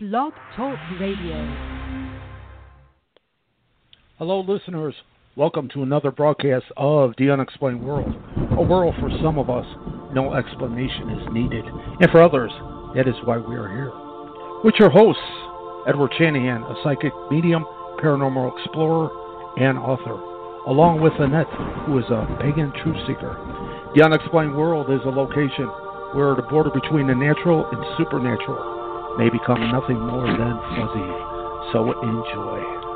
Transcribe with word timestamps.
Blog 0.00 0.32
Talk 0.54 0.78
Radio. 1.00 1.34
Hello, 4.16 4.44
listeners. 4.46 4.94
Welcome 5.34 5.68
to 5.74 5.82
another 5.82 6.12
broadcast 6.12 6.66
of 6.76 7.14
The 7.18 7.30
Unexplained 7.32 7.84
World. 7.84 8.14
A 8.56 8.62
world 8.62 8.94
for 9.00 9.10
some 9.20 9.40
of 9.40 9.50
us, 9.50 9.66
no 10.14 10.34
explanation 10.34 11.10
is 11.18 11.26
needed. 11.32 11.64
And 11.98 12.08
for 12.12 12.22
others, 12.22 12.52
that 12.94 13.08
is 13.08 13.16
why 13.24 13.38
we 13.38 13.56
are 13.56 13.66
here. 13.66 13.90
With 14.62 14.76
your 14.78 14.88
hosts, 14.88 15.20
Edward 15.88 16.12
Shanahan, 16.16 16.62
a 16.62 16.76
psychic 16.84 17.12
medium, 17.28 17.64
paranormal 17.98 18.56
explorer, 18.56 19.10
and 19.58 19.76
author, 19.78 20.14
along 20.70 21.00
with 21.00 21.14
Annette, 21.18 21.50
who 21.86 21.98
is 21.98 22.06
a 22.06 22.38
pagan 22.40 22.70
truth 22.84 23.02
seeker. 23.08 23.34
The 23.96 24.04
Unexplained 24.04 24.54
World 24.54 24.92
is 24.92 25.04
a 25.04 25.10
location 25.10 25.66
where 26.14 26.36
the 26.36 26.46
border 26.46 26.70
between 26.70 27.08
the 27.08 27.16
natural 27.16 27.66
and 27.66 27.82
supernatural 27.98 28.77
may 29.18 29.28
become 29.28 29.60
nothing 29.72 29.98
more 29.98 30.26
than 30.26 30.54
fuzzy. 30.78 31.10
So 31.72 31.92
enjoy. 32.00 32.87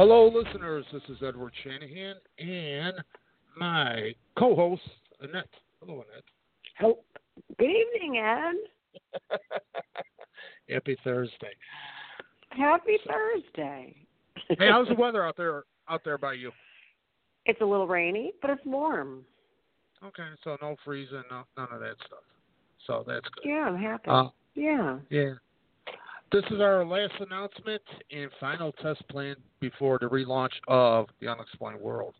Hello, 0.00 0.28
listeners. 0.28 0.86
This 0.94 1.02
is 1.10 1.18
Edward 1.22 1.52
Shanahan 1.62 2.14
and 2.38 2.94
my 3.58 4.14
co 4.34 4.56
host, 4.56 4.80
Annette. 5.20 5.44
Hello, 5.78 5.96
Annette. 5.96 6.24
Hello. 6.78 7.00
Good 7.58 7.68
evening, 7.68 8.16
Ed. 8.16 9.38
Happy 10.70 10.96
Thursday. 11.04 11.52
Happy 12.48 12.96
Thursday. 13.06 13.94
Hey, 14.48 14.70
how's 14.70 14.88
the 14.88 14.94
weather 14.94 15.22
out 15.22 15.36
there 15.36 15.64
out 15.90 16.00
there 16.02 16.16
by 16.16 16.32
you? 16.32 16.50
It's 17.44 17.60
a 17.60 17.66
little 17.66 17.86
rainy, 17.86 18.32
but 18.40 18.52
it's 18.52 18.64
warm. 18.64 19.26
Okay, 20.02 20.30
so 20.42 20.56
no 20.62 20.76
freezing, 20.82 21.24
no, 21.30 21.42
none 21.58 21.68
of 21.70 21.80
that 21.80 21.96
stuff. 22.06 22.24
So 22.86 23.04
that's 23.06 23.28
good. 23.34 23.50
Yeah, 23.50 23.66
I'm 23.68 23.76
happy. 23.76 24.08
Uh, 24.08 24.28
yeah. 24.54 24.96
Yeah. 25.10 25.34
This 26.32 26.44
is 26.52 26.60
our 26.60 26.84
last 26.84 27.14
announcement 27.18 27.82
and 28.12 28.30
final 28.38 28.70
test 28.80 29.02
plan 29.08 29.34
before 29.58 29.98
the 29.98 30.06
relaunch 30.06 30.52
of 30.68 31.06
the 31.20 31.26
Unexplained 31.26 31.80
World. 31.80 32.14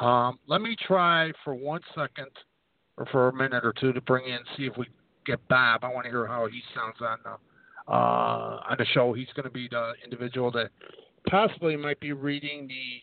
Um, 0.00 0.38
let 0.46 0.60
me 0.60 0.76
try 0.86 1.32
for 1.42 1.54
one 1.54 1.80
second 1.96 2.30
or 2.96 3.06
for 3.06 3.28
a 3.28 3.32
minute 3.34 3.64
or 3.64 3.72
two 3.72 3.92
to 3.92 4.00
bring 4.02 4.24
in, 4.26 4.38
see 4.56 4.66
if 4.66 4.76
we 4.76 4.86
get 5.26 5.40
Bob. 5.48 5.82
I 5.82 5.88
want 5.92 6.04
to 6.04 6.10
hear 6.10 6.28
how 6.28 6.46
he 6.46 6.62
sounds 6.76 6.94
on 7.00 7.18
the 7.24 7.92
uh, 7.92 8.62
on 8.70 8.76
the 8.78 8.84
show. 8.94 9.12
He's 9.12 9.26
going 9.34 9.44
to 9.46 9.50
be 9.50 9.66
the 9.68 9.94
individual 10.04 10.52
that 10.52 10.70
possibly 11.28 11.76
might 11.76 11.98
be 11.98 12.12
reading 12.12 12.68
the 12.68 13.02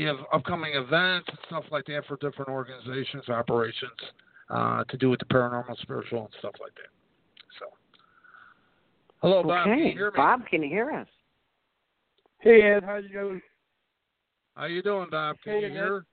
the 0.00 0.12
upcoming 0.32 0.74
events 0.74 1.26
and 1.28 1.38
stuff 1.48 1.64
like 1.72 1.86
that 1.86 2.02
for 2.06 2.16
different 2.18 2.50
organizations, 2.50 3.28
operations 3.28 3.98
uh, 4.48 4.84
to 4.84 4.96
do 4.96 5.10
with 5.10 5.18
the 5.18 5.24
paranormal, 5.24 5.76
spiritual, 5.82 6.20
and 6.20 6.34
stuff 6.38 6.54
like 6.60 6.72
that. 6.76 6.97
So, 9.20 9.28
hello, 9.28 9.42
Bob. 9.42 9.64
Can 9.64 9.78
you 9.78 9.84
Okay. 9.86 9.92
hear 9.94 10.10
me? 10.10 10.16
Bob 10.16 10.46
can 10.46 10.62
hear 10.62 10.92
us. 10.92 11.08
Hey 12.40 12.62
Ed, 12.62 12.84
how 12.84 12.96
you 12.96 13.08
doing? 13.08 13.42
How 14.54 14.66
you 14.66 14.82
doing, 14.82 15.08
Bob? 15.10 15.36
Can 15.42 15.54
Hey, 15.54 15.60
you 15.62 15.66
Ed. 15.66 15.72
hear? 15.72 16.04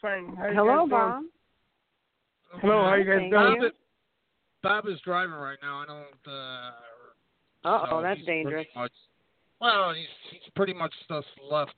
Fine. 0.00 0.34
How 0.36 0.52
Hello, 0.54 0.86
guys 0.86 0.90
Bob. 0.90 1.24
Hello, 2.62 2.84
how 2.84 2.94
you 2.94 3.04
guys 3.04 3.18
Thank 3.18 3.30
doing? 3.30 3.60
Bob, 3.60 3.64
is, 3.64 3.72
Bob 4.62 4.88
is 4.88 5.00
driving 5.04 5.34
right 5.34 5.58
now. 5.62 5.80
I 5.80 5.86
don't. 5.86 6.32
Uh, 6.34 6.70
Uh 7.64 7.86
so 7.90 7.96
oh, 7.96 8.02
that's 8.02 8.18
he's 8.18 8.26
dangerous. 8.26 8.66
Much, 8.74 8.92
well, 9.60 9.92
he's 9.92 10.06
he's 10.30 10.50
pretty 10.56 10.72
much 10.72 10.94
just 11.08 11.26
left 11.50 11.74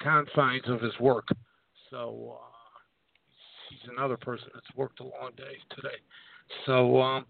confines 0.00 0.68
of 0.68 0.80
his 0.80 0.96
work. 1.00 1.26
So 1.90 2.38
uh, 2.38 2.78
he's, 3.70 3.80
he's 3.80 3.90
another 3.90 4.16
person 4.16 4.48
that's 4.54 4.76
worked 4.76 5.00
a 5.00 5.04
long 5.04 5.32
day 5.36 5.56
today. 5.74 5.96
So 6.66 7.00
um, 7.00 7.26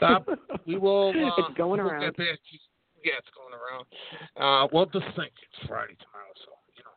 Bob, 0.00 0.26
we 0.66 0.76
will. 0.76 1.10
Uh, 1.10 1.30
It's 1.38 1.56
going 1.56 1.80
we'll 1.80 1.90
around. 1.90 2.00
Get 2.00 2.16
back 2.16 2.38
yeah, 3.04 3.12
it's 3.18 3.28
going 3.36 3.54
around. 3.54 3.86
Uh, 4.36 4.68
well, 4.72 4.86
just 4.86 5.06
think 5.16 5.30
it's 5.30 5.68
Friday 5.68 5.94
tomorrow, 6.00 6.32
so 6.44 6.52
you 6.76 6.82
know 6.82 6.90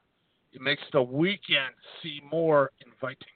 it 0.54 0.62
makes 0.62 0.82
the 0.92 1.02
weekend 1.02 1.76
seem 2.02 2.22
more 2.32 2.72
inviting. 2.84 3.28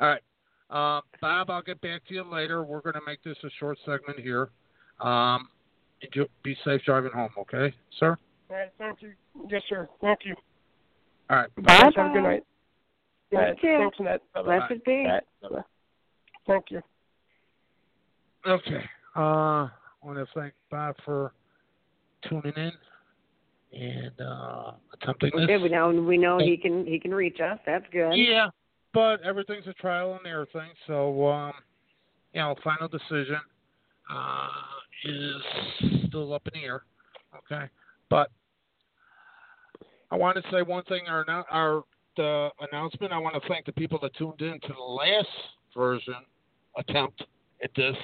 All 0.00 0.08
right. 0.08 0.22
Uh, 0.68 1.00
Bob, 1.20 1.50
I'll 1.50 1.62
get 1.62 1.80
back 1.80 2.04
to 2.08 2.14
you 2.14 2.24
later. 2.24 2.64
We're 2.64 2.80
going 2.80 2.94
to 2.94 3.06
make 3.06 3.22
this 3.22 3.36
a 3.44 3.50
short 3.60 3.78
segment 3.86 4.18
here. 4.18 4.50
Um, 5.00 5.48
and 6.02 6.28
be 6.42 6.56
safe 6.64 6.82
driving 6.84 7.12
home, 7.12 7.30
okay, 7.38 7.72
sir? 7.98 8.18
All 8.50 8.56
right, 8.56 8.72
thank 8.78 9.00
you. 9.02 9.12
Yes, 9.48 9.62
sir. 9.68 9.88
Thank 10.00 10.20
you. 10.24 10.34
All 11.30 11.36
right. 11.36 11.54
Bye. 11.56 11.62
Guys, 11.62 11.92
have 11.96 12.10
a 12.10 12.14
good 12.14 12.22
night. 12.22 12.44
You 13.30 13.38
All 13.38 13.44
right, 13.44 13.60
too. 13.60 13.76
Thanks, 13.78 13.96
Annette. 14.00 14.22
Blessed 14.34 14.84
be. 14.84 15.06
Bye-bye. 15.42 15.60
Thank 16.46 16.64
you. 16.70 16.82
Okay. 18.46 18.84
Uh, 19.16 19.20
I 19.20 19.70
want 20.02 20.18
to 20.18 20.26
thank 20.38 20.52
Bob 20.70 20.94
for 21.04 21.32
tuning 22.28 22.52
in 22.56 22.72
and 23.72 24.20
uh, 24.20 24.72
attempting 24.92 25.30
this. 25.34 25.46
Yeah, 25.48 25.58
we 25.58 25.68
know 25.70 25.90
we 25.90 26.18
know 26.18 26.38
he 26.38 26.56
can 26.56 26.84
he 26.86 26.98
can 26.98 27.14
reach 27.14 27.40
us. 27.40 27.58
That's 27.64 27.84
good. 27.92 28.12
Yeah, 28.12 28.48
but 28.92 29.22
everything's 29.22 29.66
a 29.66 29.72
trial 29.74 30.14
and 30.14 30.26
error 30.26 30.46
thing. 30.52 30.68
So, 30.86 31.26
um, 31.26 31.52
you 32.32 32.40
know, 32.40 32.54
final 32.62 32.88
decision 32.88 33.40
uh, 34.10 34.48
is 35.04 36.02
still 36.08 36.34
up 36.34 36.46
in 36.52 36.60
the 36.60 36.66
air. 36.66 36.82
Okay, 37.38 37.70
but 38.10 38.30
I 40.10 40.16
want 40.16 40.36
to 40.36 40.42
say 40.50 40.62
one 40.62 40.84
thing. 40.84 41.02
Our 41.08 41.24
our 41.50 41.84
the 42.16 42.50
announcement. 42.70 43.12
I 43.12 43.18
want 43.18 43.40
to 43.40 43.48
thank 43.48 43.64
the 43.64 43.72
people 43.72 43.98
that 44.02 44.14
tuned 44.16 44.40
in 44.42 44.60
to 44.60 44.72
the 44.74 44.82
last 44.82 45.28
version 45.74 46.14
attempt 46.78 47.22
at 47.62 47.70
this 47.76 47.96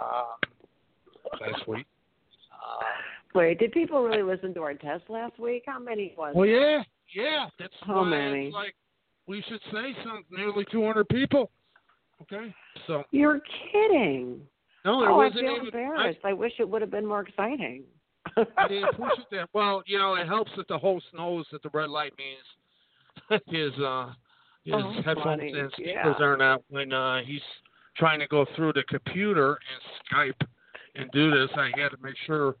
um, 0.00 1.40
last 1.40 1.66
week. 1.68 1.86
Uh, 2.52 2.84
Wait, 3.34 3.58
did 3.58 3.72
people 3.72 4.02
really 4.02 4.22
listen 4.22 4.54
to 4.54 4.62
our 4.62 4.74
test 4.74 5.04
last 5.08 5.38
week? 5.38 5.64
How 5.66 5.78
many 5.78 6.14
was? 6.16 6.34
well, 6.36 6.48
it? 6.48 6.52
yeah, 6.52 6.82
yeah. 7.14 7.46
That's 7.58 7.74
How 7.82 8.02
why 8.02 8.08
many? 8.10 8.46
it's 8.46 8.54
like 8.54 8.74
we 9.26 9.42
should 9.48 9.60
say 9.72 9.94
some 10.04 10.24
nearly 10.30 10.64
200 10.70 11.08
people. 11.08 11.50
Okay, 12.22 12.54
so 12.86 13.02
You're 13.10 13.40
kidding. 13.72 14.40
no, 14.84 15.02
it 15.02 15.08
oh, 15.08 15.14
I 15.14 15.26
wasn't 15.26 15.40
feel 15.40 15.52
even. 15.56 15.66
embarrassed. 15.66 16.20
I, 16.24 16.32
wish 16.32 16.52
it 16.58 16.68
would 16.68 16.80
have 16.80 16.90
been 16.90 17.06
more 17.06 17.20
exciting. 17.22 17.82
I, 18.36 18.44
I 18.56 18.68
didn't 18.68 18.96
push 18.96 19.18
it 19.18 19.26
there. 19.30 19.46
Well, 19.52 19.82
you 19.86 19.98
know, 19.98 20.14
it 20.14 20.26
helps 20.26 20.50
that 20.56 20.68
the 20.68 20.78
host 20.78 21.04
knows 21.12 21.44
that 21.52 21.62
the 21.62 21.70
red 21.74 21.90
light 21.90 22.12
means 22.16 23.42
his 23.46 23.72
uh 23.82 24.12
his 24.64 24.74
Oh, 24.76 24.92
headphones 25.04 25.24
funny. 25.24 25.52
and 25.52 25.70
speakers 25.72 26.14
Yeah. 26.18 26.24
are 26.24 26.36
not 26.36 26.62
when 26.68 26.92
uh 26.92 27.20
he's 27.26 27.42
trying 27.96 28.20
to 28.20 28.26
go 28.26 28.46
through 28.56 28.72
the 28.72 28.82
computer 28.88 29.52
and 29.52 30.32
Skype 30.34 30.46
and 30.96 31.10
do 31.12 31.30
this. 31.30 31.50
I 31.56 31.70
had 31.76 31.90
to 31.90 31.96
make 32.02 32.16
sure 32.26 32.56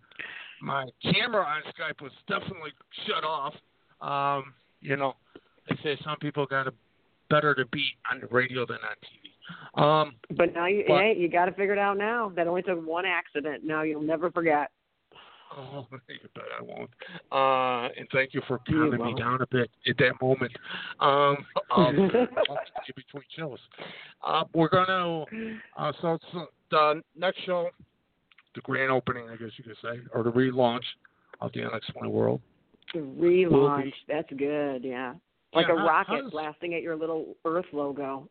my 0.60 0.86
camera 1.02 1.44
on 1.44 1.62
Skype 1.72 2.00
was 2.02 2.12
definitely 2.28 2.72
shut 3.06 3.24
off. 3.24 3.54
Um, 4.00 4.54
you 4.80 4.96
know, 4.96 5.14
they 5.68 5.76
say 5.82 5.98
some 6.04 6.16
people 6.18 6.46
got 6.46 6.66
a 6.66 6.72
better 7.30 7.54
to 7.54 7.64
be 7.66 7.84
on 8.10 8.20
the 8.20 8.26
radio 8.28 8.66
than 8.66 8.76
on 8.76 8.96
TV. 9.02 9.82
Um, 9.82 10.14
But 10.36 10.54
now 10.54 10.66
you 10.66 10.84
But- 10.86 11.00
hey, 11.00 11.16
you 11.16 11.28
got 11.28 11.46
to 11.46 11.52
figure 11.52 11.72
it 11.72 11.78
out 11.78 11.96
now. 11.96 12.30
That 12.30 12.46
only 12.46 12.62
took 12.62 12.84
one 12.86 13.04
accident. 13.04 13.64
Now 13.64 13.82
you'll 13.82 14.02
never 14.02 14.30
forget. 14.30 14.70
Oh, 15.56 15.86
you 16.08 16.28
bet 16.34 16.44
I 16.58 16.62
won't. 16.62 16.90
Uh, 17.30 17.88
and 17.96 18.08
thank 18.12 18.34
you 18.34 18.42
for 18.48 18.58
You 18.66 18.90
calming 18.90 19.04
me 19.04 19.14
down 19.14 19.40
a 19.40 19.46
bit 19.46 19.70
at 19.86 19.96
that 19.98 20.12
moment. 20.20 20.50
Um, 20.98 21.36
of, 21.70 21.94
in 21.94 22.08
between 22.96 23.22
shows. 23.36 23.58
Uh, 24.26 24.44
we're 24.52 24.68
gonna. 24.68 25.22
Uh, 25.76 25.92
so, 26.02 26.18
so 26.32 26.46
the 26.72 27.02
next 27.16 27.38
show, 27.46 27.68
the 28.56 28.62
grand 28.62 28.90
opening, 28.90 29.28
I 29.28 29.36
guess 29.36 29.50
you 29.56 29.62
could 29.64 29.76
say, 29.80 30.00
or 30.12 30.24
the 30.24 30.32
relaunch 30.32 30.82
of 31.40 31.52
the 31.52 31.64
Unexplained 31.64 32.12
World. 32.12 32.40
The 32.92 33.00
relaunch. 33.00 33.92
That's 34.08 34.30
good. 34.36 34.82
Yeah. 34.82 35.14
Like 35.52 35.66
Yeah, 35.68 35.74
a 35.74 35.78
how- 35.78 35.86
rocket 35.86 36.08
how 36.08 36.20
does- 36.22 36.30
blasting 36.32 36.74
at 36.74 36.82
your 36.82 36.96
little 36.96 37.36
Earth 37.44 37.66
logo. 37.72 38.28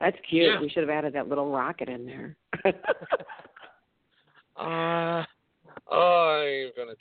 That's 0.00 0.16
cute. 0.28 0.46
Yeah. 0.46 0.60
We 0.60 0.68
should 0.70 0.82
have 0.82 0.90
added 0.90 1.12
that 1.14 1.28
little 1.28 1.50
rocket 1.52 1.88
in 1.88 2.04
there. 2.04 2.36
Uh, 4.60 5.22
I 5.22 5.26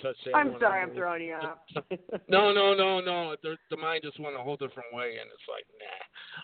ain't 0.05 0.15
touch 0.15 0.25
that. 0.25 0.35
I'm 0.35 0.55
sorry, 0.59 0.81
I'm 0.81 0.93
throwing 0.93 1.23
you 1.23 1.33
off. 1.35 1.57
No, 2.29 2.51
no, 2.51 2.73
no, 2.73 2.99
no. 2.99 3.35
The, 3.43 3.55
the 3.69 3.77
mind 3.77 4.01
just 4.03 4.19
went 4.19 4.35
a 4.35 4.39
whole 4.39 4.57
different 4.57 4.93
way, 4.93 5.15
and 5.19 5.29
it's 5.31 5.47
like, 5.49 5.65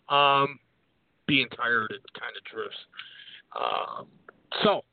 nah. 0.10 0.44
Um, 0.44 0.60
being 1.28 1.48
tired, 1.56 1.92
it 1.92 2.02
kind 2.20 2.34
of 2.38 2.44
drifts. 2.46 2.78
Um, 3.60 4.08
so 4.64 4.84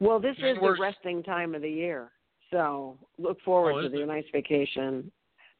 Well, 0.00 0.20
this 0.20 0.36
is 0.38 0.56
the 0.60 0.76
resting 0.80 1.22
time 1.22 1.54
of 1.54 1.62
the 1.62 1.70
year, 1.70 2.10
so 2.50 2.98
look 3.18 3.40
forward 3.42 3.72
Oh, 3.74 3.82
to 3.82 3.88
the 3.88 4.02
it? 4.02 4.06
nice 4.06 4.24
vacation. 4.32 5.10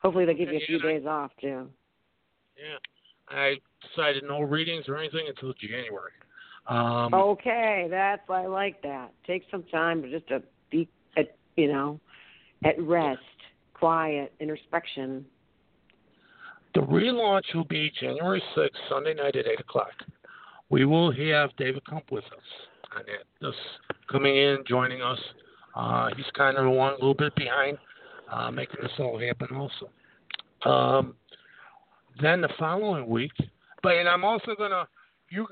Hopefully, 0.02 0.24
they'll 0.26 0.36
give 0.36 0.50
you 0.50 0.58
a 0.58 0.66
few 0.66 0.78
I- 0.78 0.82
days 0.82 1.06
off 1.06 1.30
too. 1.40 1.68
Yeah. 2.56 2.76
I 3.28 3.56
decided 3.88 4.24
no 4.24 4.42
readings 4.42 4.86
or 4.88 4.98
anything 4.98 5.26
until 5.28 5.54
January. 5.54 6.12
Um, 6.66 7.12
Okay, 7.14 7.86
that's 7.90 8.28
I 8.28 8.46
like 8.46 8.82
that. 8.82 9.12
Take 9.26 9.44
some 9.50 9.62
time 9.64 10.02
to 10.02 10.10
just 10.10 10.26
to 10.28 10.42
be 10.70 10.88
at 11.16 11.36
you 11.56 11.72
know 11.72 12.00
at 12.64 12.80
rest, 12.80 13.20
quiet, 13.74 14.32
introspection. 14.40 15.24
The 16.74 16.80
relaunch 16.80 17.54
will 17.54 17.64
be 17.64 17.92
January 18.00 18.42
6th, 18.56 18.70
Sunday 18.88 19.14
night 19.14 19.36
at 19.36 19.46
8 19.46 19.60
o'clock. 19.60 19.92
We 20.70 20.84
will 20.84 21.12
have 21.12 21.50
David 21.56 21.84
Kump 21.84 22.10
with 22.10 22.24
us 22.24 22.96
on 22.96 23.02
that. 23.06 23.46
Just 23.46 23.58
coming 24.10 24.36
in, 24.36 24.64
joining 24.66 25.02
us. 25.02 25.18
Uh, 25.76 26.08
he's 26.16 26.26
kind 26.34 26.56
of 26.56 26.64
the 26.64 26.70
one 26.70 26.92
a 26.92 26.96
little 26.96 27.14
bit 27.14 27.34
behind 27.36 27.78
uh, 28.32 28.50
making 28.50 28.76
this 28.82 28.90
all 28.98 29.18
happen 29.18 29.48
also. 29.54 29.90
Um, 30.68 31.14
then 32.20 32.40
the 32.40 32.48
following 32.58 33.08
week, 33.08 33.32
but 33.82 33.96
and 33.96 34.08
I'm 34.08 34.24
also 34.24 34.54
gonna 34.56 34.86
you, 35.30 35.46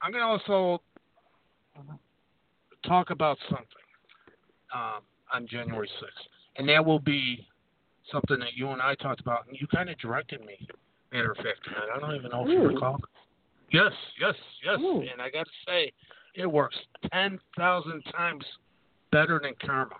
I'm 0.00 0.12
gonna 0.12 0.24
also 0.24 0.80
talk 2.86 3.10
about 3.10 3.36
something 3.48 3.66
um, 4.74 5.02
on 5.32 5.46
January 5.46 5.88
6th, 6.02 6.26
and 6.56 6.68
that 6.68 6.84
will 6.84 6.98
be 6.98 7.46
something 8.10 8.38
that 8.40 8.54
you 8.54 8.68
and 8.70 8.80
I 8.80 8.94
talked 8.94 9.20
about, 9.20 9.46
and 9.48 9.56
you 9.60 9.66
kind 9.66 9.88
of 9.90 9.98
directed 9.98 10.40
me. 10.44 10.66
Matter 11.12 11.30
of 11.32 11.36
fact. 11.38 11.60
I 11.94 11.98
don't 12.00 12.14
even 12.14 12.30
know 12.30 12.42
if 12.44 12.48
you 12.48 12.60
recall. 12.60 13.00
Yes, 13.72 13.92
yes, 14.20 14.34
yes. 14.64 14.78
Ooh. 14.80 15.00
And 15.00 15.20
I 15.20 15.30
got 15.30 15.44
to 15.44 15.52
say, 15.66 15.92
it 16.34 16.46
works 16.46 16.76
ten 17.12 17.38
thousand 17.56 18.02
times 18.12 18.44
better 19.10 19.40
than 19.42 19.52
karma. 19.64 19.96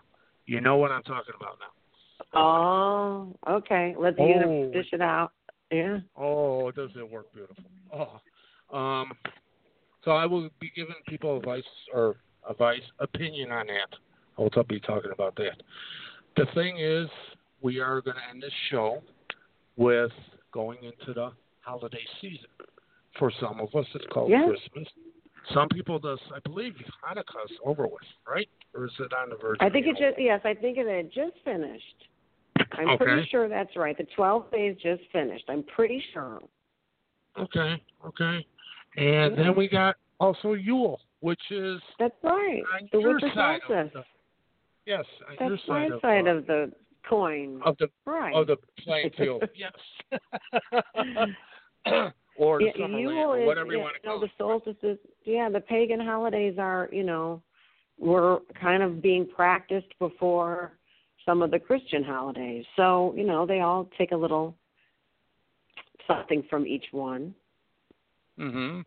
You 0.46 0.60
know 0.60 0.76
what 0.76 0.90
I'm 0.90 1.02
talking 1.02 1.34
about 1.38 1.58
now. 1.60 2.38
Oh, 2.38 3.36
okay. 3.48 3.94
Let 3.98 4.16
the 4.16 4.22
Oh. 4.22 4.26
universe 4.26 4.72
dish 4.72 4.92
it 4.92 5.00
out. 5.00 5.32
Yeah. 5.70 5.98
Oh, 6.16 6.70
does 6.70 6.90
it 6.96 7.08
work 7.10 7.32
beautiful? 7.32 7.64
Oh, 7.92 8.76
um, 8.76 9.12
so 10.04 10.12
I 10.12 10.25
will 10.26 10.48
be 10.60 10.70
giving 10.75 10.94
people 11.06 11.36
advice 11.36 11.62
or 11.92 12.16
advice 12.48 12.82
opinion 12.98 13.52
on 13.52 13.66
that. 13.66 13.98
I 14.38 14.43
will 14.43 14.64
be 14.64 14.81
talking 14.81 15.11
about 15.12 15.35
that. 15.37 15.62
The 16.37 16.46
thing 16.55 16.79
is, 16.79 17.08
we 17.61 17.81
are 17.81 18.00
going 18.00 18.17
to 18.17 18.23
end 18.31 18.43
this 18.43 18.52
show 18.70 19.02
with 19.76 20.12
going 20.52 20.79
into 20.82 21.12
the 21.12 21.32
holiday 21.61 22.05
season. 22.20 22.46
For 23.19 23.32
some 23.40 23.61
of 23.61 23.75
us, 23.75 23.87
it's 23.94 24.06
called 24.12 24.31
Yeah. 24.31 24.44
Christmas. 24.46 24.88
Some 25.52 25.69
people, 25.70 25.99
does 25.99 26.20
I 26.35 26.38
believe 26.40 26.75
Hanukkah's 27.02 27.58
over 27.64 27.87
with, 27.87 28.02
right? 28.29 28.49
Or 28.75 28.85
is 28.87 28.93
it 29.00 29.12
on 29.12 29.31
the 29.31 29.37
verge? 29.37 29.56
I 29.61 29.70
think 29.70 29.87
it 29.87 29.96
just 29.96 30.19
yes, 30.19 30.40
I 30.44 30.55
think 30.55 30.79
it 30.79 30.87
had 30.87 31.11
just 31.11 31.37
finished. 31.44 32.06
I'm 32.73 32.90
Okay. 32.90 33.05
pretty 33.05 33.29
sure 33.29 33.49
that's 33.49 33.75
right. 33.76 33.96
The 33.96 34.05
12 34.14 34.50
days 34.50 34.76
just 34.82 35.02
finished. 35.11 35.44
I'm 35.49 35.62
pretty 35.64 36.00
sure. 36.12 36.40
Okay, 37.38 37.82
okay. 38.05 38.46
And 38.96 39.37
Yeah. 39.37 39.43
then 39.44 39.55
we 39.56 39.69
got 39.69 39.96
also 40.20 40.52
Yule, 40.52 41.00
which 41.20 41.50
is 41.50 41.81
That's 41.99 42.14
right. 42.23 42.62
the 42.93 42.99
your 43.00 43.12
winter 43.12 43.31
side 43.31 43.62
of 43.62 43.69
solstice. 43.69 43.93
the, 43.94 44.05
yes, 44.88 45.05
your 45.40 45.50
That's 45.50 45.62
side 45.67 45.90
my 45.90 45.94
of, 45.96 46.00
side 46.00 46.26
uh, 46.26 46.31
of 46.31 46.46
the 46.46 46.73
coin. 47.08 47.61
of 47.64 47.76
the 47.79 47.88
right. 48.05 48.35
of 48.35 48.46
the 48.46 48.56
playing 48.85 49.11
field. 49.17 49.44
yes. 49.55 49.73
or 52.37 52.61
yeah, 52.62 52.73
Yule 52.76 53.29
land, 53.29 53.43
or 53.43 53.46
whatever 53.46 53.73
you 53.73 53.81
want 53.81 53.96
to 54.02 54.08
no, 54.08 54.20
the 54.20 54.29
solstices. 54.38 54.99
Yeah, 55.25 55.49
the 55.49 55.61
pagan 55.61 56.00
holidays 56.00 56.56
are, 56.58 56.88
you 56.93 57.05
know, 57.05 57.43
were 57.99 58.40
kind 58.61 58.82
of 58.82 59.02
being 59.02 59.26
practiced 59.26 59.93
before 59.99 60.73
some 61.26 61.43
of 61.43 61.50
the 61.50 61.58
Christian 61.58 62.02
holidays. 62.02 62.64
So, 62.76 63.12
you 63.17 63.25
know, 63.25 63.44
they 63.44 63.61
all 63.61 63.88
take 63.99 64.12
a 64.12 64.17
little 64.17 64.55
something 66.06 66.43
from 66.49 66.67
each 66.67 66.87
one. 66.93 67.35
Mhm. 68.38 68.85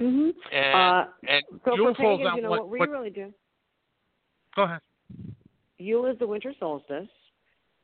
Mhm. 0.00 0.34
And 0.50 0.74
Uh, 0.74 1.06
and 1.28 1.44
so 1.64 1.76
for 1.76 1.94
pagans, 1.94 2.36
you 2.36 2.42
know 2.42 2.50
what, 2.50 2.60
what 2.60 2.68
we 2.68 2.78
what 2.80 2.90
really 2.90 3.10
do. 3.10 3.32
go 4.54 4.62
ahead. 4.64 4.80
Yule 5.80 6.06
is 6.06 6.18
the 6.18 6.26
winter 6.26 6.52
solstice, 6.60 7.08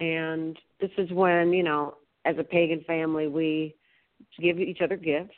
and 0.00 0.58
this 0.80 0.90
is 0.98 1.10
when 1.10 1.52
you 1.52 1.62
know, 1.62 1.94
as 2.24 2.36
a 2.38 2.44
pagan 2.44 2.84
family, 2.86 3.26
we 3.26 3.74
give 4.40 4.58
each 4.58 4.80
other 4.82 4.96
gifts. 4.96 5.34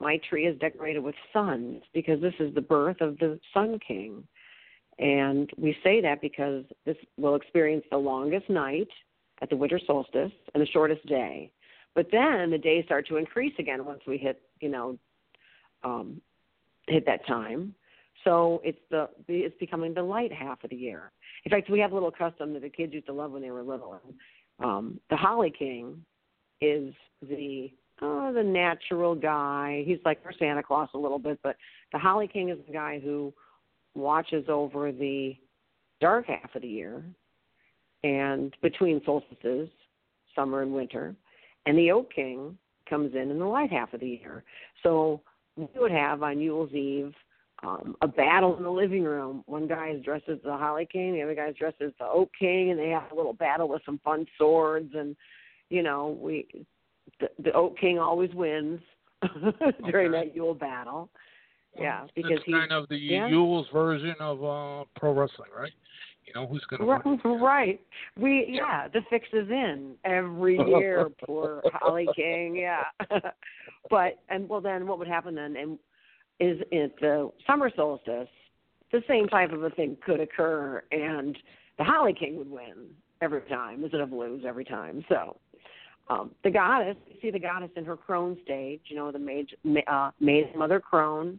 My 0.00 0.18
tree 0.28 0.46
is 0.46 0.58
decorated 0.58 1.00
with 1.00 1.14
suns 1.32 1.82
because 1.94 2.20
this 2.20 2.34
is 2.40 2.54
the 2.54 2.60
birth 2.60 3.00
of 3.00 3.18
the 3.18 3.38
Sun 3.54 3.78
King, 3.86 4.24
and 4.98 5.50
we 5.56 5.76
say 5.84 6.00
that 6.00 6.20
because 6.20 6.64
this 6.84 6.96
will 7.16 7.36
experience 7.36 7.84
the 7.90 7.98
longest 7.98 8.48
night 8.50 8.88
at 9.40 9.48
the 9.48 9.56
winter 9.56 9.80
solstice 9.86 10.32
and 10.54 10.62
the 10.62 10.66
shortest 10.66 11.06
day. 11.06 11.52
But 11.94 12.08
then 12.10 12.50
the 12.50 12.58
days 12.58 12.84
start 12.84 13.06
to 13.08 13.16
increase 13.16 13.54
again 13.58 13.84
once 13.84 14.00
we 14.06 14.18
hit, 14.18 14.40
you 14.60 14.68
know, 14.68 14.98
um, 15.84 16.20
hit 16.88 17.06
that 17.06 17.26
time. 17.26 17.74
So 18.24 18.60
it's 18.64 18.78
the 18.90 19.08
it's 19.28 19.56
becoming 19.58 19.94
the 19.94 20.02
light 20.02 20.32
half 20.32 20.62
of 20.64 20.70
the 20.70 20.76
year. 20.76 21.12
In 21.44 21.50
fact, 21.50 21.70
we 21.70 21.78
have 21.80 21.92
a 21.92 21.94
little 21.94 22.10
custom 22.10 22.52
that 22.54 22.62
the 22.62 22.68
kids 22.68 22.92
used 22.92 23.06
to 23.06 23.12
love 23.12 23.32
when 23.32 23.42
they 23.42 23.50
were 23.50 23.62
little. 23.62 24.00
Um, 24.62 25.00
the 25.08 25.16
Holly 25.16 25.52
King 25.56 26.04
is 26.60 26.92
the 27.22 27.70
oh, 28.02 28.32
the 28.32 28.42
natural 28.42 29.14
guy. 29.14 29.84
He's 29.86 29.98
like 30.04 30.20
our 30.24 30.32
Santa 30.38 30.62
Claus 30.62 30.88
a 30.94 30.98
little 30.98 31.18
bit, 31.18 31.38
but 31.42 31.56
the 31.92 31.98
Holly 31.98 32.28
King 32.28 32.50
is 32.50 32.58
the 32.66 32.72
guy 32.72 33.00
who 33.00 33.32
watches 33.94 34.44
over 34.48 34.92
the 34.92 35.36
dark 36.00 36.26
half 36.26 36.54
of 36.54 36.62
the 36.62 36.68
year 36.68 37.02
and 38.04 38.54
between 38.62 39.00
solstices, 39.04 39.68
summer 40.34 40.62
and 40.62 40.72
winter. 40.72 41.14
And 41.66 41.76
the 41.76 41.90
Oak 41.90 42.12
King 42.14 42.56
comes 42.88 43.14
in 43.14 43.30
in 43.30 43.38
the 43.38 43.44
light 43.44 43.70
half 43.70 43.92
of 43.92 44.00
the 44.00 44.08
year. 44.08 44.44
So 44.82 45.20
we 45.56 45.68
would 45.76 45.90
have 45.90 46.22
on 46.22 46.40
Yule's 46.40 46.72
Eve 46.72 47.12
um, 47.62 47.96
a 48.02 48.08
battle 48.08 48.56
in 48.56 48.62
the 48.62 48.70
living 48.70 49.02
room. 49.02 49.42
One 49.46 49.66
guy 49.66 49.90
is 49.90 50.04
dressed 50.04 50.28
as 50.28 50.38
the 50.44 50.56
Holly 50.56 50.86
King, 50.90 51.14
the 51.14 51.22
other 51.22 51.34
guy 51.34 51.48
is 51.48 51.56
dressed 51.56 51.80
as 51.80 51.92
the 51.98 52.06
Oak 52.06 52.30
King, 52.38 52.70
and 52.70 52.78
they 52.78 52.90
have 52.90 53.10
a 53.10 53.14
little 53.14 53.32
battle 53.32 53.68
with 53.68 53.82
some 53.84 54.00
fun 54.04 54.26
swords. 54.38 54.92
And 54.94 55.16
you 55.68 55.82
know, 55.82 56.18
we 56.20 56.46
the, 57.20 57.28
the 57.42 57.52
Oak 57.52 57.78
King 57.78 57.98
always 57.98 58.32
wins 58.32 58.80
during 59.90 60.12
Okay. 60.14 60.26
that 60.26 60.34
Yule 60.36 60.54
battle. 60.54 61.08
Yeah, 61.78 62.06
because 62.14 62.32
it's 62.32 62.44
he's 62.44 62.54
kind 62.54 62.72
of 62.72 62.88
the 62.88 62.96
yeah. 62.96 63.28
Yule's 63.28 63.66
version 63.72 64.14
of 64.20 64.42
uh, 64.42 64.84
pro 64.96 65.12
wrestling, 65.12 65.50
right? 65.56 65.72
You 66.26 66.34
know 66.34 66.46
who's 66.46 66.64
going 66.68 66.80
to 66.80 66.86
Right, 66.86 67.04
win? 67.04 67.20
right. 67.40 67.80
We 68.18 68.46
yeah, 68.48 68.88
the 68.88 69.00
fix 69.10 69.28
is 69.32 69.48
in 69.48 69.94
every 70.04 70.56
year. 70.56 71.08
Poor 71.24 71.62
Holly 71.72 72.08
King, 72.14 72.56
yeah. 72.56 72.82
but 73.90 74.18
and 74.28 74.48
well, 74.48 74.60
then 74.60 74.86
what 74.86 74.98
would 74.98 75.08
happen 75.08 75.34
then? 75.34 75.56
And 75.56 75.78
is 76.40 76.60
at 76.60 76.96
the 77.00 77.30
summer 77.46 77.70
solstice, 77.74 78.28
the 78.92 79.02
same 79.08 79.26
type 79.26 79.52
of 79.52 79.62
a 79.62 79.70
thing 79.70 79.96
could 80.04 80.20
occur, 80.20 80.82
and 80.92 81.36
the 81.76 81.84
Holly 81.84 82.14
King 82.18 82.36
would 82.36 82.50
win 82.50 82.88
every 83.20 83.42
time 83.42 83.82
instead 83.82 84.00
of 84.00 84.12
lose 84.12 84.44
every 84.46 84.64
time. 84.64 85.04
So. 85.08 85.38
Um, 86.10 86.30
the 86.42 86.50
goddess, 86.50 86.96
you 87.06 87.16
see 87.20 87.30
the 87.30 87.38
goddess 87.38 87.68
in 87.76 87.84
her 87.84 87.94
crone 87.94 88.38
stage, 88.42 88.80
you 88.86 88.96
know, 88.96 89.12
the 89.12 89.18
maid, 89.18 89.48
ma- 89.62 89.80
uh, 89.86 90.10
maid 90.20 90.56
mother 90.56 90.80
crone, 90.80 91.38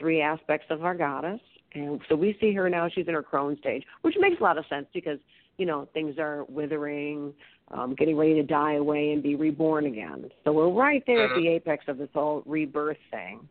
three 0.00 0.20
aspects 0.20 0.66
of 0.68 0.84
our 0.84 0.96
goddess. 0.96 1.38
And 1.74 2.00
so 2.08 2.16
we 2.16 2.36
see 2.40 2.52
her 2.54 2.68
now, 2.68 2.88
she's 2.92 3.06
in 3.06 3.14
her 3.14 3.22
crone 3.22 3.56
stage, 3.60 3.84
which 4.02 4.16
makes 4.18 4.40
a 4.40 4.42
lot 4.42 4.58
of 4.58 4.64
sense 4.68 4.86
because, 4.92 5.18
you 5.58 5.66
know, 5.66 5.88
things 5.94 6.16
are 6.18 6.44
withering, 6.48 7.32
um, 7.70 7.94
getting 7.94 8.16
ready 8.16 8.34
to 8.34 8.42
die 8.42 8.74
away 8.74 9.12
and 9.12 9.22
be 9.22 9.36
reborn 9.36 9.86
again. 9.86 10.28
So 10.42 10.50
we're 10.50 10.70
right 10.70 11.04
there 11.06 11.26
at 11.26 11.40
the 11.40 11.46
apex 11.46 11.84
of 11.86 11.96
this 11.96 12.08
whole 12.12 12.42
rebirth 12.46 12.98
thing. 13.12 13.46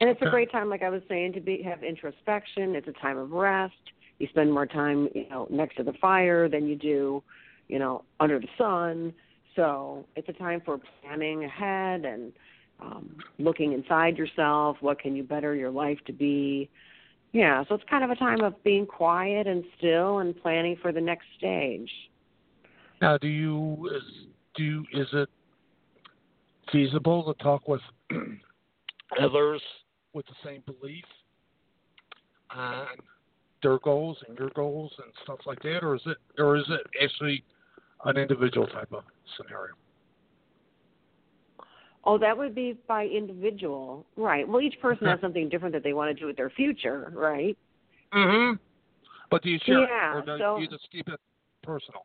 And 0.00 0.10
it's 0.10 0.20
a 0.22 0.26
great 0.26 0.50
time, 0.50 0.68
like 0.68 0.82
I 0.82 0.90
was 0.90 1.02
saying, 1.08 1.34
to 1.34 1.40
be 1.40 1.62
have 1.62 1.84
introspection. 1.84 2.74
It's 2.74 2.88
a 2.88 2.92
time 2.92 3.16
of 3.16 3.30
rest. 3.30 3.74
You 4.18 4.26
spend 4.28 4.52
more 4.52 4.66
time, 4.66 5.08
you 5.14 5.28
know, 5.28 5.46
next 5.50 5.76
to 5.76 5.82
the 5.82 5.92
fire 5.94 6.48
than 6.48 6.66
you 6.66 6.76
do, 6.76 7.22
you 7.68 7.78
know, 7.78 8.04
under 8.20 8.40
the 8.40 8.48
sun. 8.58 9.12
So 9.56 10.04
it's 10.16 10.28
a 10.28 10.32
time 10.32 10.62
for 10.64 10.80
planning 11.00 11.44
ahead 11.44 12.04
and 12.04 12.32
um, 12.80 13.16
looking 13.38 13.72
inside 13.72 14.16
yourself. 14.16 14.76
What 14.80 14.98
can 14.98 15.14
you 15.14 15.22
better 15.22 15.54
your 15.54 15.70
life 15.70 15.98
to 16.06 16.12
be? 16.12 16.68
Yeah, 17.32 17.64
so 17.68 17.74
it's 17.74 17.84
kind 17.88 18.04
of 18.04 18.10
a 18.10 18.16
time 18.16 18.42
of 18.42 18.62
being 18.62 18.86
quiet 18.86 19.46
and 19.46 19.64
still 19.76 20.18
and 20.18 20.40
planning 20.40 20.76
for 20.80 20.92
the 20.92 21.00
next 21.00 21.26
stage. 21.36 21.90
Now, 23.00 23.18
do 23.18 23.26
you 23.26 23.90
is 23.94 24.02
do 24.56 24.62
you, 24.62 24.84
is 24.92 25.08
it 25.12 25.28
feasible 26.70 27.32
to 27.32 27.42
talk 27.42 27.66
with 27.66 27.80
others 29.20 29.62
with 30.14 30.24
the 30.26 30.34
same 30.44 30.62
belief 30.66 31.04
on 32.50 32.86
their 33.62 33.78
goals 33.80 34.16
and 34.28 34.38
your 34.38 34.50
goals 34.50 34.92
and 35.02 35.12
stuff 35.24 35.38
like 35.46 35.60
that, 35.62 35.80
or 35.82 35.96
is 35.96 36.02
it 36.06 36.16
or 36.38 36.56
is 36.56 36.64
it 36.68 36.86
actually 37.02 37.42
an 38.04 38.16
individual 38.16 38.66
type 38.68 38.92
of 38.92 39.02
scenario? 39.36 39.74
Oh, 42.06 42.18
that 42.18 42.36
would 42.36 42.54
be 42.54 42.76
by 42.86 43.06
individual, 43.06 44.04
right? 44.16 44.46
Well, 44.46 44.60
each 44.60 44.78
person 44.80 45.06
has 45.06 45.20
something 45.22 45.48
different 45.48 45.72
that 45.74 45.82
they 45.82 45.94
want 45.94 46.14
to 46.14 46.20
do 46.20 46.26
with 46.26 46.36
their 46.36 46.50
future, 46.50 47.10
right? 47.14 47.56
Mm-hmm. 48.12 48.56
But 49.30 49.42
do 49.42 49.48
you 49.48 49.58
share 49.64 49.84
it, 49.84 49.88
Yeah, 49.90 50.14
or 50.14 50.20
do 50.20 50.36
so- 50.38 50.58
you 50.58 50.68
just 50.68 50.86
keep 50.92 51.08
it 51.08 51.18
personal? 51.62 52.04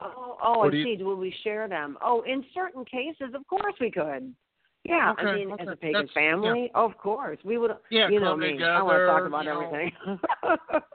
Oh, 0.00 0.36
oh, 0.42 0.54
Or 0.58 0.66
I 0.66 0.70
do 0.70 0.76
you- 0.76 0.96
see. 0.98 1.02
Will 1.02 1.16
we 1.16 1.34
share 1.42 1.68
them? 1.68 1.98
Oh, 2.02 2.20
in 2.22 2.44
certain 2.54 2.84
cases, 2.84 3.34
of 3.34 3.46
course 3.48 3.74
we 3.80 3.90
could. 3.90 4.32
Yeah, 4.88 5.14
I 5.18 5.34
mean, 5.34 5.52
okay. 5.52 5.62
as 5.62 5.68
a 5.68 5.76
pagan 5.76 5.92
That's- 5.92 6.12
family, 6.14 6.70
of 6.74 6.96
course 6.98 7.38
we 7.44 7.58
would. 7.58 7.72
Yeah, 7.90 8.08
you 8.08 8.20
know 8.20 8.32
come 8.32 8.40
me. 8.40 8.62
I 8.62 8.82
want 8.82 8.98
to 8.98 9.06
talk 9.06 9.26
about 9.26 9.44
know. 9.44 9.60
everything. 9.66 9.92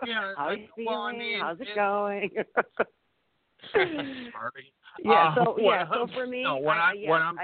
Yeah, 0.07 0.33
How 0.38 0.50
I- 0.50 0.53
you 0.53 0.67
feeling? 0.75 0.88
well, 0.88 1.01
I 1.01 1.12
mean, 1.13 1.39
How's 1.39 1.60
it 1.60 1.67
it- 1.69 1.75
going? 1.75 2.29
Marty. 4.33 4.74
yeah. 5.03 5.12
Uh, 5.12 5.36
So 5.45 5.55
yeah. 5.60 5.86
well, 5.89 6.07
So 6.07 6.13
for 6.13 6.27
me, 6.27 6.43
no, 6.43 6.57
what 6.57 6.77
I, 6.77 6.91
I- 6.91 7.10
what 7.10 7.21
I'm- 7.21 7.38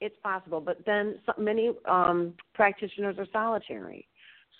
it's 0.00 0.16
possible, 0.22 0.60
but 0.60 0.84
then 0.84 1.18
so, 1.24 1.32
many 1.38 1.70
um 1.86 2.34
practitioners 2.54 3.16
are 3.18 3.26
solitary, 3.32 4.06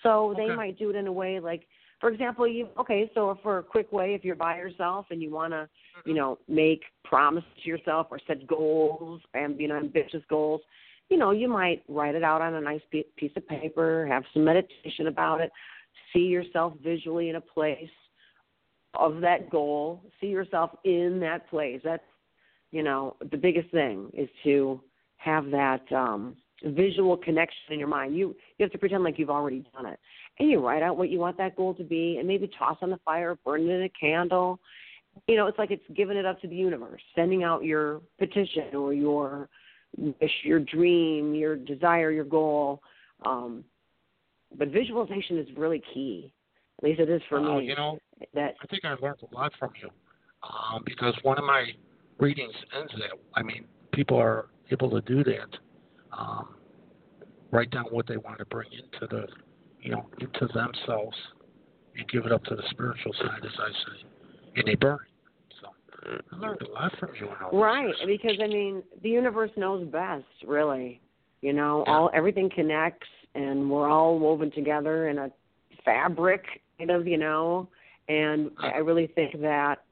so 0.01 0.33
they 0.37 0.53
might 0.55 0.77
do 0.79 0.89
it 0.89 0.95
in 0.95 1.07
a 1.07 1.11
way 1.11 1.39
like, 1.39 1.67
for 1.99 2.09
example, 2.09 2.47
you 2.47 2.69
okay. 2.79 3.11
So 3.13 3.37
for 3.43 3.59
a 3.59 3.63
quick 3.63 3.91
way, 3.91 4.13
if 4.13 4.23
you're 4.23 4.35
by 4.35 4.57
yourself 4.57 5.07
and 5.11 5.21
you 5.21 5.31
want 5.31 5.51
to, 5.53 5.67
you 6.05 6.13
Mm-hmm. 6.13 6.17
know, 6.17 6.37
make 6.47 6.83
promises 7.03 7.49
to 7.63 7.69
yourself 7.69 8.07
or 8.11 8.19
set 8.27 8.47
goals 8.47 9.21
and 9.33 9.59
you 9.59 9.67
know 9.67 9.77
ambitious 9.77 10.23
goals, 10.29 10.61
you 11.09 11.17
know, 11.17 11.31
you 11.31 11.47
might 11.47 11.83
write 11.87 12.15
it 12.15 12.23
out 12.23 12.41
on 12.41 12.55
a 12.55 12.61
nice 12.61 12.81
piece 12.91 13.31
of 13.35 13.47
paper, 13.47 14.07
have 14.07 14.23
some 14.33 14.43
meditation 14.43 15.07
about 15.07 15.41
it, 15.41 15.51
see 16.13 16.19
yourself 16.19 16.73
visually 16.83 17.29
in 17.29 17.35
a 17.35 17.41
place 17.41 17.89
of 18.95 19.21
that 19.21 19.49
goal, 19.49 20.01
see 20.19 20.27
yourself 20.27 20.71
in 20.83 21.19
that 21.19 21.49
place. 21.49 21.81
That's 21.83 22.03
you 22.71 22.83
know, 22.83 23.15
the 23.31 23.37
biggest 23.37 23.71
thing 23.71 24.09
is 24.13 24.27
to 24.43 24.81
have 25.17 25.49
that 25.51 25.89
um 25.91 26.35
visual 26.63 27.15
connection 27.15 27.71
in 27.71 27.79
your 27.79 27.87
mind. 27.87 28.15
You 28.15 28.35
you 28.57 28.63
have 28.63 28.71
to 28.71 28.77
pretend 28.77 29.03
like 29.03 29.19
you've 29.19 29.29
already 29.29 29.63
done 29.73 29.85
it. 29.85 29.99
And 30.39 30.49
you 30.49 30.59
write 30.59 30.83
out 30.83 30.97
what 30.97 31.09
you 31.09 31.19
want 31.19 31.37
that 31.37 31.55
goal 31.55 31.73
to 31.75 31.83
be 31.83 32.17
and 32.17 32.27
maybe 32.27 32.49
toss 32.57 32.77
on 32.81 32.89
the 32.89 32.99
fire, 33.05 33.37
burn 33.45 33.61
it 33.61 33.71
in 33.71 33.83
a 33.83 33.89
candle. 33.89 34.59
You 35.27 35.37
know, 35.37 35.47
it's 35.47 35.57
like 35.57 35.71
it's 35.71 35.83
giving 35.95 36.17
it 36.17 36.25
up 36.25 36.41
to 36.41 36.47
the 36.47 36.55
universe, 36.55 37.01
sending 37.15 37.43
out 37.43 37.63
your 37.63 38.01
petition 38.19 38.75
or 38.75 38.93
your 38.93 39.47
wish, 39.97 40.31
your 40.43 40.59
dream, 40.59 41.35
your 41.35 41.55
desire, 41.55 42.11
your 42.11 42.25
goal. 42.25 42.81
Um 43.25 43.63
but 44.57 44.69
visualization 44.69 45.37
is 45.37 45.47
really 45.57 45.81
key. 45.93 46.31
At 46.77 46.83
least 46.83 46.99
it 46.99 47.09
is 47.09 47.21
for 47.29 47.39
Oh, 47.39 47.59
me. 47.59 47.65
you 47.65 47.75
know, 47.75 47.99
that 48.33 48.55
I 48.61 48.67
think 48.67 48.85
I 48.85 48.93
learned 49.01 49.19
a 49.31 49.35
lot 49.35 49.51
from 49.59 49.71
you, 49.81 49.89
um, 50.43 50.83
because 50.85 51.13
one 51.23 51.37
of 51.37 51.43
my 51.45 51.65
readings 52.19 52.53
ends 52.77 52.91
that. 52.97 53.17
I 53.33 53.43
mean, 53.43 53.65
people 53.91 54.17
are 54.17 54.47
able 54.71 54.89
to 54.91 55.01
do 55.01 55.23
that. 55.23 55.57
Um, 56.17 56.55
write 57.51 57.71
down 57.71 57.85
what 57.85 58.07
they 58.07 58.17
want 58.17 58.39
to 58.39 58.45
bring 58.45 58.69
into 58.71 59.07
the, 59.07 59.27
you 59.81 59.91
know, 59.91 60.07
into 60.19 60.47
themselves, 60.53 61.17
and 61.97 62.07
give 62.09 62.25
it 62.25 62.31
up 62.31 62.43
to 62.45 62.55
the 62.55 62.63
spiritual 62.69 63.13
side, 63.13 63.43
as 63.43 63.51
I 63.59 63.69
say, 63.69 64.07
and 64.57 64.67
they 64.67 64.75
burn. 64.75 64.99
I 66.05 66.35
learned 66.37 66.61
a 66.61 66.71
lot 66.71 66.91
from 66.99 67.09
you. 67.19 67.27
in 67.27 67.33
all 67.41 67.51
these 67.51 67.59
Right, 67.59 67.93
because 68.05 68.37
I 68.41 68.47
mean, 68.47 68.83
the 69.01 69.09
universe 69.09 69.51
knows 69.57 69.87
best, 69.87 70.25
really. 70.45 71.01
You 71.41 71.53
know, 71.53 71.83
Yeah. 71.85 71.93
all 71.93 72.11
everything 72.13 72.49
connects, 72.49 73.07
and 73.33 73.69
we're 73.69 73.89
all 73.89 74.19
woven 74.19 74.51
together 74.51 75.09
in 75.09 75.17
a 75.17 75.31
fabric, 75.83 76.61
kind 76.77 76.91
of, 76.91 77.07
you 77.07 77.17
know. 77.17 77.67
And 78.07 78.51
I 78.59 78.77
really 78.77 79.07
think 79.07 79.39
that 79.41 79.83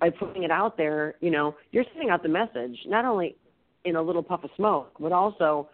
by 0.00 0.10
putting 0.10 0.42
it 0.42 0.50
out 0.50 0.76
there, 0.76 1.14
you 1.20 1.30
know, 1.30 1.54
you're 1.72 1.84
sending 1.92 2.10
out 2.10 2.22
the 2.22 2.28
message 2.28 2.78
not 2.86 3.04
only 3.04 3.36
in 3.84 3.96
a 3.96 4.02
little 4.02 4.22
puff 4.22 4.44
of 4.44 4.50
smoke, 4.56 4.92
but 4.98 5.12
also 5.12 5.68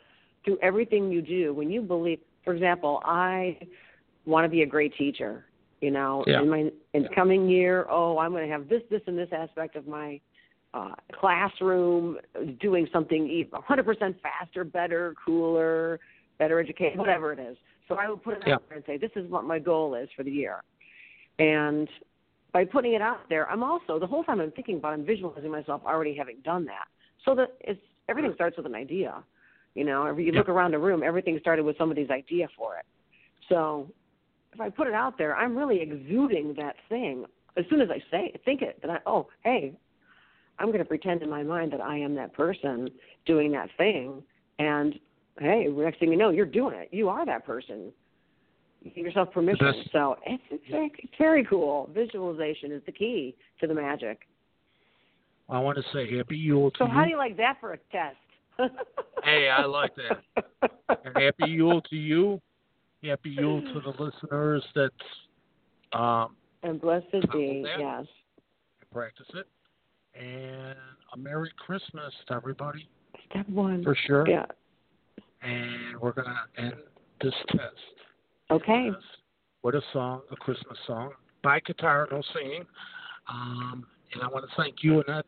through 0.44 0.58
everything 0.62 1.10
you 1.10 1.22
do. 1.22 1.52
When 1.52 1.70
you 1.70 1.82
believe, 1.82 2.20
for 2.44 2.54
example, 2.54 3.02
I 3.04 3.58
want 4.26 4.44
to 4.44 4.48
be 4.48 4.62
a 4.62 4.66
great 4.66 4.94
teacher. 4.96 5.44
You 5.80 5.90
know, 5.90 6.24
Yeah. 6.26 6.42
in 6.42 6.48
my 6.50 6.70
in 6.92 7.02
the 7.04 7.08
coming 7.08 7.48
year, 7.48 7.86
oh, 7.88 8.18
I'm 8.18 8.32
going 8.32 8.46
to 8.46 8.52
have 8.52 8.68
this, 8.68 8.82
this, 8.90 9.00
and 9.06 9.16
this 9.16 9.30
aspect 9.32 9.76
of 9.76 9.86
my 9.86 10.20
uh, 10.74 10.94
classroom 11.12 12.18
doing 12.60 12.86
something 12.92 13.28
even 13.28 13.50
100% 13.52 14.14
faster, 14.20 14.62
better, 14.62 15.14
cooler, 15.24 15.98
better 16.38 16.60
educated, 16.60 16.98
whatever 16.98 17.32
it 17.32 17.38
is. 17.38 17.56
So 17.88 17.96
I 17.96 18.08
would 18.08 18.22
put 18.22 18.36
it 18.36 18.42
Yeah. 18.46 18.54
out 18.54 18.68
there 18.68 18.76
and 18.76 18.86
say, 18.86 18.98
this 18.98 19.10
is 19.16 19.28
what 19.30 19.44
my 19.44 19.58
goal 19.58 19.94
is 19.94 20.08
for 20.14 20.22
the 20.22 20.30
year. 20.30 20.62
And 21.38 21.88
by 22.52 22.64
putting 22.64 22.92
it 22.92 23.02
out 23.02 23.28
there, 23.28 23.48
I'm 23.50 23.62
also 23.62 23.98
the 23.98 24.06
whole 24.06 24.22
time 24.22 24.40
I'm 24.40 24.52
thinking 24.52 24.76
about, 24.76 24.92
I'm 24.92 25.04
visualizing 25.04 25.50
myself 25.50 25.82
already 25.84 26.14
having 26.14 26.36
done 26.44 26.66
that. 26.66 26.86
So 27.24 27.34
that 27.34 27.54
it's 27.60 27.80
everything 28.08 28.32
starts 28.34 28.56
with 28.56 28.66
an 28.66 28.74
idea. 28.74 29.24
You 29.74 29.84
know, 29.84 30.06
if 30.06 30.18
you 30.18 30.32
look 30.32 30.48
around 30.48 30.74
a 30.74 30.78
room, 30.78 31.02
everything 31.02 31.38
started 31.40 31.64
with 31.64 31.78
somebody's 31.78 32.10
idea 32.10 32.48
for 32.56 32.76
it. 32.76 32.84
So 33.48 33.88
if 34.52 34.60
I 34.60 34.68
put 34.70 34.86
it 34.86 34.94
out 34.94 35.16
there, 35.18 35.36
I'm 35.36 35.56
really 35.56 35.80
exuding 35.80 36.54
that 36.56 36.76
thing. 36.88 37.24
As 37.56 37.64
soon 37.68 37.80
as 37.80 37.88
I 37.90 38.02
say 38.10 38.32
think 38.44 38.62
it, 38.62 38.78
then 38.82 38.90
I 38.90 38.98
oh 39.06 39.28
hey, 39.44 39.72
I'm 40.58 40.66
going 40.66 40.78
to 40.78 40.84
pretend 40.84 41.22
in 41.22 41.30
my 41.30 41.42
mind 41.42 41.72
that 41.72 41.80
I 41.80 41.98
am 41.98 42.14
that 42.16 42.32
person 42.32 42.90
doing 43.26 43.52
that 43.52 43.68
thing, 43.76 44.22
and 44.58 44.94
hey, 45.38 45.66
next 45.68 45.98
thing 46.00 46.10
you 46.10 46.18
know, 46.18 46.30
you're 46.30 46.46
doing 46.46 46.74
it. 46.74 46.88
You 46.92 47.08
are 47.08 47.24
that 47.26 47.46
person. 47.46 47.92
You 48.82 48.90
give 48.90 49.04
yourself 49.04 49.30
permission. 49.32 49.66
That's- 49.66 49.88
so 49.92 50.16
it's, 50.26 50.42
it's, 50.50 50.64
very, 50.70 50.90
it's 50.98 51.12
very 51.18 51.44
cool. 51.44 51.90
Visualization 51.92 52.72
is 52.72 52.82
the 52.86 52.92
key 52.92 53.34
to 53.60 53.66
the 53.66 53.74
magic. 53.74 54.20
I 55.48 55.58
want 55.58 55.76
to 55.78 55.84
say 55.92 56.16
happy 56.16 56.36
Yule 56.36 56.70
to 56.72 56.78
So 56.78 56.84
you. 56.86 56.90
how 56.92 57.04
do 57.04 57.10
you 57.10 57.18
like 57.18 57.36
that 57.36 57.56
for 57.60 57.72
a 57.72 57.78
test? 57.90 58.16
Hey, 59.24 59.48
I 59.48 59.64
like 59.64 59.92
that. 59.96 60.70
happy 61.14 61.50
Yule 61.50 61.82
to 61.82 61.96
you. 61.96 62.40
Happy 63.02 63.30
Yule 63.30 63.62
to 63.62 63.80
the 63.80 64.02
listeners 64.02 64.62
that 64.74 65.98
um, 65.98 66.36
and 66.62 66.80
blessed 66.80 67.06
be, 67.32 67.64
yes. 67.78 68.04
practice 68.92 69.26
it. 69.34 69.46
And 70.14 70.76
a 71.14 71.16
Merry 71.16 71.50
Christmas 71.56 72.12
to 72.28 72.34
everybody, 72.34 72.88
Step 73.30 73.48
one. 73.48 73.82
for 73.82 73.96
sure. 74.06 74.28
Yeah. 74.28 74.44
And 75.42 75.98
we're 76.00 76.12
going 76.12 76.26
to 76.28 76.62
end 76.62 76.74
this 77.22 77.32
test 77.48 77.62
Okay. 78.50 78.90
with 79.62 79.74
a 79.76 79.82
song, 79.92 80.20
a 80.30 80.36
Christmas 80.36 80.76
song, 80.86 81.12
by 81.42 81.60
guitar, 81.60 82.06
no 82.10 82.20
singing. 82.34 82.64
Um, 83.28 83.86
and 84.12 84.22
I 84.22 84.26
want 84.26 84.44
to 84.48 84.54
thank 84.56 84.76
you, 84.82 85.00
Annette, 85.00 85.24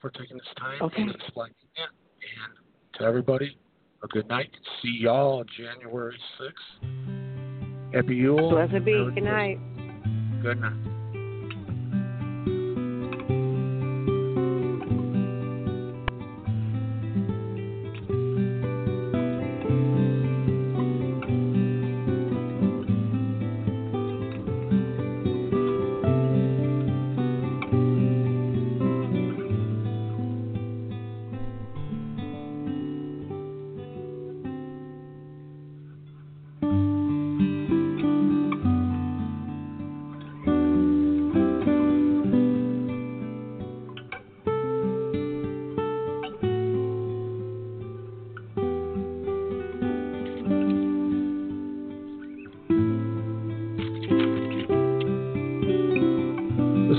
for 0.00 0.10
taking 0.10 0.36
this 0.38 0.46
time 0.58 0.80
Okay. 0.80 1.02
and 1.02 1.10
explaining 1.14 1.54
it. 1.76 1.90
And 2.22 2.98
to 2.98 3.04
everybody, 3.04 3.58
a 4.02 4.08
good 4.08 4.28
night. 4.28 4.50
See 4.82 4.98
y'all 5.00 5.44
January 5.56 6.16
6th. 6.40 7.94
Happy 7.94 8.16
Yule. 8.16 8.50
Blessed 8.50 8.84
be. 8.84 8.92
Merry 8.92 9.14
Good 9.14 9.24
night. 9.24 9.58
Good 10.42 10.60
night. 10.60 10.95